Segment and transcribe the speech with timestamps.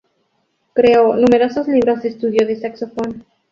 [0.73, 3.23] Creo numerosos libros de estudio de saxofón.